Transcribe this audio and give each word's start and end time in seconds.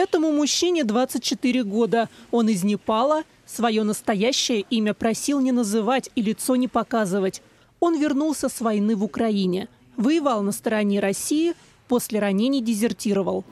Этому 0.00 0.32
мужчине 0.32 0.84
24 0.84 1.62
года. 1.62 2.08
Он 2.30 2.48
из 2.48 2.64
Непала. 2.64 3.22
Свое 3.44 3.82
настоящее 3.82 4.62
имя 4.70 4.94
просил 4.94 5.40
не 5.40 5.52
называть 5.52 6.08
и 6.14 6.22
лицо 6.22 6.56
не 6.56 6.68
показывать. 6.68 7.42
Он 7.80 8.00
вернулся 8.00 8.48
с 8.48 8.62
войны 8.62 8.96
в 8.96 9.04
Украине. 9.04 9.68
Воевал 9.98 10.42
на 10.42 10.52
стороне 10.52 11.00
России, 11.00 11.52
после 11.86 12.18
ранений 12.18 12.62
дезертировал. 12.62 13.44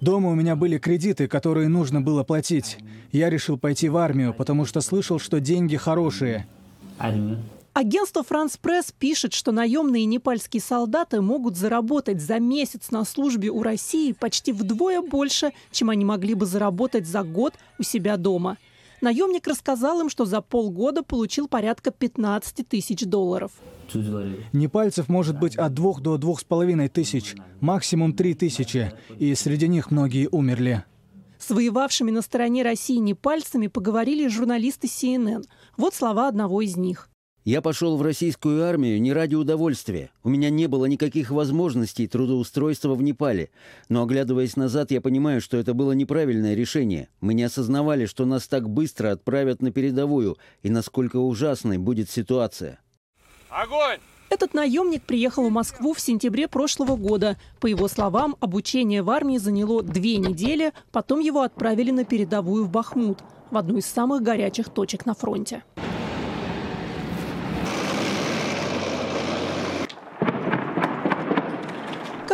Дома 0.00 0.28
у 0.28 0.34
меня 0.36 0.54
были 0.54 0.78
кредиты, 0.78 1.26
которые 1.26 1.66
нужно 1.66 2.00
было 2.00 2.22
платить. 2.22 2.78
Я 3.10 3.28
решил 3.28 3.58
пойти 3.58 3.88
в 3.88 3.96
армию, 3.96 4.32
потому 4.32 4.66
что 4.66 4.80
слышал, 4.82 5.18
что 5.18 5.40
деньги 5.40 5.74
хорошие. 5.74 6.46
Агентство 7.72 8.24
«Франс 8.24 8.56
Пресс» 8.56 8.92
пишет, 8.98 9.32
что 9.32 9.52
наемные 9.52 10.04
непальские 10.04 10.60
солдаты 10.60 11.20
могут 11.20 11.56
заработать 11.56 12.20
за 12.20 12.40
месяц 12.40 12.90
на 12.90 13.04
службе 13.04 13.50
у 13.50 13.62
России 13.62 14.12
почти 14.12 14.52
вдвое 14.52 15.00
больше, 15.00 15.52
чем 15.70 15.90
они 15.90 16.04
могли 16.04 16.34
бы 16.34 16.46
заработать 16.46 17.06
за 17.06 17.22
год 17.22 17.54
у 17.78 17.84
себя 17.84 18.16
дома. 18.16 18.56
Наемник 19.00 19.46
рассказал 19.46 20.00
им, 20.00 20.10
что 20.10 20.24
за 20.24 20.40
полгода 20.40 21.04
получил 21.04 21.46
порядка 21.46 21.92
15 21.92 22.68
тысяч 22.68 23.04
долларов. 23.04 23.52
Непальцев 24.52 25.08
может 25.08 25.38
быть 25.38 25.56
от 25.56 25.72
двух 25.72 26.00
до 26.00 26.18
двух 26.18 26.40
с 26.40 26.44
половиной 26.44 26.88
тысяч, 26.88 27.34
максимум 27.60 28.14
три 28.14 28.34
тысячи, 28.34 28.92
и 29.18 29.34
среди 29.36 29.68
них 29.68 29.92
многие 29.92 30.28
умерли. 30.30 30.84
С 31.38 31.50
воевавшими 31.50 32.10
на 32.10 32.20
стороне 32.20 32.62
России 32.62 32.96
непальцами 32.96 33.68
поговорили 33.68 34.28
журналисты 34.28 34.88
CNN. 34.88 35.44
Вот 35.76 35.94
слова 35.94 36.28
одного 36.28 36.60
из 36.60 36.76
них. 36.76 37.09
Я 37.44 37.62
пошел 37.62 37.96
в 37.96 38.02
российскую 38.02 38.64
армию 38.64 39.00
не 39.00 39.14
ради 39.14 39.34
удовольствия. 39.34 40.10
У 40.22 40.28
меня 40.28 40.50
не 40.50 40.66
было 40.66 40.84
никаких 40.84 41.30
возможностей 41.30 42.06
трудоустройства 42.06 42.94
в 42.94 43.02
Непале. 43.02 43.48
Но, 43.88 44.02
оглядываясь 44.02 44.56
назад, 44.56 44.90
я 44.90 45.00
понимаю, 45.00 45.40
что 45.40 45.56
это 45.56 45.72
было 45.72 45.92
неправильное 45.92 46.54
решение. 46.54 47.08
Мы 47.22 47.32
не 47.32 47.44
осознавали, 47.44 48.04
что 48.04 48.26
нас 48.26 48.46
так 48.46 48.68
быстро 48.68 49.10
отправят 49.12 49.62
на 49.62 49.70
передовую, 49.70 50.36
и 50.62 50.68
насколько 50.68 51.16
ужасной 51.16 51.78
будет 51.78 52.10
ситуация. 52.10 52.78
Огонь! 53.48 53.98
Этот 54.28 54.52
наемник 54.52 55.02
приехал 55.02 55.48
в 55.48 55.50
Москву 55.50 55.94
в 55.94 56.00
сентябре 56.00 56.46
прошлого 56.46 56.96
года. 56.96 57.38
По 57.58 57.66
его 57.66 57.88
словам, 57.88 58.36
обучение 58.40 59.02
в 59.02 59.08
армии 59.08 59.38
заняло 59.38 59.82
две 59.82 60.18
недели, 60.18 60.72
потом 60.92 61.20
его 61.20 61.40
отправили 61.40 61.90
на 61.90 62.04
передовую 62.04 62.64
в 62.64 62.70
Бахмут, 62.70 63.20
в 63.50 63.56
одну 63.56 63.78
из 63.78 63.86
самых 63.86 64.22
горячих 64.22 64.68
точек 64.68 65.06
на 65.06 65.14
фронте. 65.14 65.64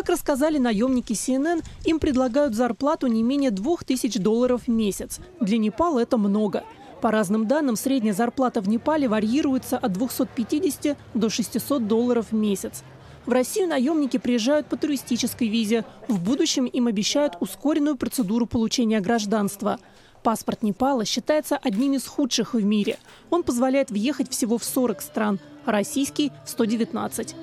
Как 0.07 0.13
рассказали 0.13 0.59
наемники 0.59 1.15
CNN, 1.15 1.65
им 1.85 1.99
предлагают 1.99 2.55
зарплату 2.55 3.09
не 3.09 3.25
менее 3.25 3.51
2000 3.51 4.21
долларов 4.21 4.63
в 4.69 4.71
месяц. 4.71 5.19
Для 5.41 5.59
Непала 5.59 5.99
это 5.99 6.17
много. 6.17 6.63
По 7.03 7.11
разным 7.11 7.49
данным, 7.49 7.75
средняя 7.75 8.15
зарплата 8.15 8.61
в 8.61 8.69
Непале 8.69 9.09
варьируется 9.09 9.77
от 9.77 9.93
250 9.95 10.97
до 11.15 11.29
600 11.29 11.89
долларов 11.89 12.27
в 12.31 12.37
месяц. 12.37 12.85
В 13.27 13.33
Россию 13.33 13.67
наемники 13.67 14.19
приезжают 14.19 14.69
по 14.69 14.77
туристической 14.77 15.49
визе. 15.49 15.85
В 16.07 16.23
будущем 16.23 16.67
им 16.67 16.87
обещают 16.87 17.35
ускоренную 17.41 17.97
процедуру 17.97 18.47
получения 18.47 19.01
гражданства. 19.01 19.81
Паспорт 20.23 20.63
Непала 20.63 21.05
считается 21.05 21.57
одним 21.57 21.95
из 21.95 22.07
худших 22.07 22.55
в 22.55 22.65
мире. 22.65 22.97
Он 23.31 23.43
позволяет 23.43 23.91
въехать 23.91 24.31
всего 24.31 24.57
в 24.57 24.63
40 24.63 25.03
стран, 25.03 25.41
российский– 25.65 26.31
в 26.45 26.51
119. 26.51 27.35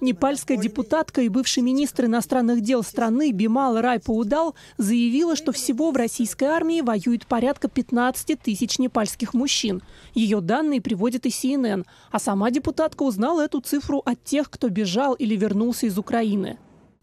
Непальская 0.00 0.58
депутатка 0.58 1.22
и 1.22 1.28
бывший 1.28 1.62
министр 1.62 2.04
иностранных 2.04 2.60
дел 2.60 2.82
страны 2.82 3.32
Бимал 3.32 3.80
Рай 3.80 3.98
Паудал 3.98 4.54
заявила, 4.76 5.36
что 5.36 5.52
всего 5.52 5.90
в 5.90 5.96
российской 5.96 6.44
армии 6.44 6.82
воюет 6.82 7.26
порядка 7.26 7.68
15 7.68 8.40
тысяч 8.40 8.78
непальских 8.78 9.32
мужчин. 9.32 9.82
Ее 10.14 10.40
данные 10.40 10.82
приводит 10.82 11.24
и 11.24 11.30
CNN. 11.30 11.86
А 12.10 12.18
сама 12.18 12.50
депутатка 12.50 13.04
узнала 13.04 13.42
эту 13.42 13.60
цифру 13.60 14.02
от 14.04 14.22
тех, 14.22 14.50
кто 14.50 14.68
бежал 14.68 15.14
или 15.14 15.34
вернулся 15.34 15.86
из 15.86 15.98
Украины. 15.98 16.58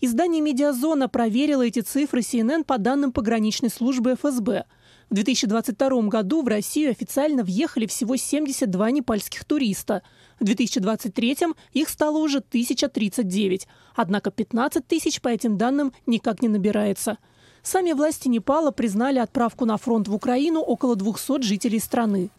Издание 0.05 0.41
«Медиазона» 0.41 1.07
проверило 1.07 1.61
эти 1.61 1.79
цифры 1.79 2.19
CNN 2.19 2.65
по 2.65 2.77
данным 2.77 3.13
пограничной 3.13 3.69
службы 3.69 4.15
ФСБ. 4.15 4.65
В 5.09 5.13
2022 5.13 6.01
году 6.09 6.41
в 6.41 6.47
Россию 6.49 6.91
официально 6.91 7.41
въехали 7.41 7.85
всего 7.85 8.17
72 8.17 8.91
непальских 8.91 9.45
туриста. 9.45 10.03
В 10.41 10.43
2023 10.43 11.37
их 11.71 11.87
стало 11.87 12.17
уже 12.17 12.39
1039. 12.39 13.65
Однако 13.95 14.29
15 14.29 14.85
тысяч 14.85 15.21
по 15.21 15.29
этим 15.29 15.57
данным 15.57 15.93
никак 16.05 16.41
не 16.41 16.49
набирается. 16.49 17.17
Сами 17.61 17.93
власти 17.93 18.27
Непала 18.27 18.71
признали 18.71 19.19
отправку 19.19 19.63
на 19.63 19.77
фронт 19.77 20.09
в 20.09 20.13
Украину 20.13 20.59
около 20.59 20.97
200 20.97 21.43
жителей 21.43 21.79
страны. 21.79 22.29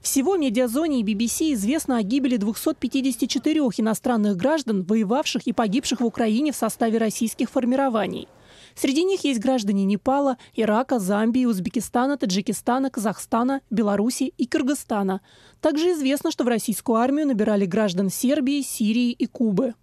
Всего 0.00 0.36
медиазоне 0.36 1.00
и 1.00 1.04
BBC 1.04 1.52
известно 1.54 1.98
о 1.98 2.02
гибели 2.02 2.36
254 2.36 3.60
иностранных 3.60 4.36
граждан, 4.36 4.82
воевавших 4.82 5.46
и 5.46 5.52
погибших 5.52 6.00
в 6.00 6.06
Украине 6.06 6.52
в 6.52 6.56
составе 6.56 6.98
российских 6.98 7.50
формирований– 7.50 8.28
Среди 8.74 9.04
них 9.04 9.24
есть 9.24 9.40
граждане 9.40 9.84
Непала, 9.84 10.36
Ирака, 10.54 10.98
Замбии, 10.98 11.44
Узбекистана, 11.44 12.16
Таджикистана, 12.16 12.90
Казахстана, 12.90 13.60
Беларуси 13.70 14.32
и 14.36 14.46
Кыргызстана. 14.46 15.20
Также 15.60 15.92
известно, 15.92 16.30
что 16.30 16.44
в 16.44 16.48
российскую 16.48 16.96
армию 16.96 17.26
набирали 17.26 17.66
граждан 17.66 18.10
Сербии, 18.10 18.62
Сирии 18.62 19.12
и 19.12 19.26
Кубы. 19.26 19.74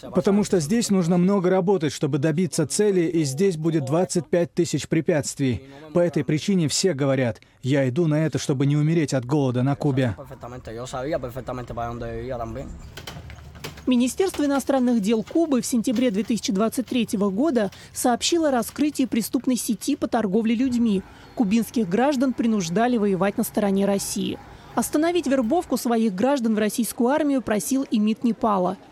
Потому 0.00 0.44
что 0.44 0.60
здесь 0.60 0.90
нужно 0.90 1.16
много 1.16 1.50
работать, 1.50 1.92
чтобы 1.92 2.18
добиться 2.18 2.66
цели, 2.66 3.02
и 3.02 3.24
здесь 3.24 3.56
будет 3.56 3.84
25 3.84 4.52
тысяч 4.52 4.88
препятствий. 4.88 5.62
По 5.94 6.00
этой 6.00 6.24
причине 6.24 6.68
все 6.68 6.92
говорят, 6.92 7.40
я 7.62 7.88
иду 7.88 8.06
на 8.06 8.26
это, 8.26 8.38
чтобы 8.38 8.66
не 8.66 8.76
умереть 8.76 9.14
от 9.14 9.24
голода 9.24 9.62
на 9.62 9.74
Кубе. 9.74 10.14
Министерство 13.86 14.44
иностранных 14.44 15.00
дел 15.00 15.22
Кубы 15.22 15.60
в 15.60 15.66
сентябре 15.66 16.10
2023 16.10 17.10
года 17.18 17.70
сообщило 17.92 18.48
о 18.48 18.50
раскрытии 18.50 19.04
преступной 19.04 19.56
сети 19.56 19.94
по 19.94 20.08
торговле 20.08 20.56
людьми. 20.56 21.02
Кубинских 21.36 21.88
граждан 21.88 22.32
принуждали 22.32 22.96
воевать 22.96 23.38
на 23.38 23.44
стороне 23.44 23.86
России. 23.86 24.40
Остановить 24.74 25.28
вербовку 25.28 25.76
своих 25.76 26.14
граждан 26.14 26.56
в 26.56 26.58
российскую 26.58 27.10
армию 27.10 27.42
просил 27.42 27.84
и 27.84 27.98
МИД 27.98 28.24
Непала– 28.24 28.76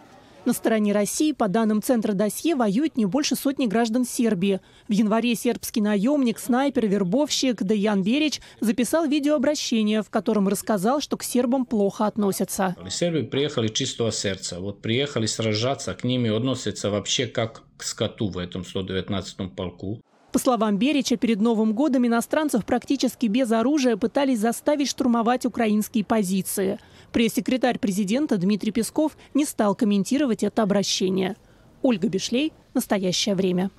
на 0.47 0.53
стороне 0.53 0.93
России, 0.93 1.33
по 1.33 1.49
данным 1.49 1.83
Центра 1.83 2.13
досье, 2.13 2.55
воюет 2.55 2.97
не 2.97 3.07
больше 3.07 3.37
сотни 3.37 3.67
граждан 3.67 4.05
Сербии. 4.05 4.61
В 4.89 4.93
январе 4.93 5.35
сербский 5.35 5.81
наемник, 5.81 6.39
снайпер, 6.39 6.87
вербовщик 6.87 7.63
Даян 7.63 8.03
Берич 8.03 8.41
записал 8.61 9.07
видеообращение, 9.07 10.03
в 10.03 10.11
котором 10.11 10.49
рассказал, 10.49 11.01
что 11.01 11.17
к 11.17 11.23
сербам 11.23 11.65
плохо 11.67 12.07
относятся. 12.07 12.77
Сербы 12.89 13.25
приехали 13.25 13.69
чистого 13.69 14.13
сердца. 14.13 14.61
Вот 14.61 14.83
приехали 14.83 15.27
сражаться, 15.27 15.95
к 15.95 16.05
ними 16.05 16.35
относятся 16.35 16.91
вообще 16.91 17.27
как 17.27 17.63
к 17.77 17.83
скоту 17.83 18.29
в 18.29 18.39
этом 18.39 18.63
119-м 18.63 19.51
полку. 19.51 20.01
По 20.35 20.41
словам 20.41 20.79
Берича, 20.79 21.17
перед 21.17 21.41
Новым 21.41 21.75
годом 21.75 22.09
иностранцев 22.09 22.67
практически 22.67 23.27
без 23.27 23.53
оружия 23.53 23.97
пытались 23.97 24.41
заставить 24.41 24.89
штурмовать 24.89 25.47
украинские 25.47 26.05
позиции. 26.05 26.81
Пресс-секретарь 27.15 27.79
президента 27.79 28.39
Дмитрий 28.39 28.73
Песков 28.73 29.17
не 29.35 29.45
стал 29.45 29.77
комментировать 29.77 30.43
это 30.43 30.65
обращение. 30.65 31.37
Ольга 31.81 32.09
Бешлей. 32.09 32.53
Настоящее 32.75 33.37
время. 33.37 33.71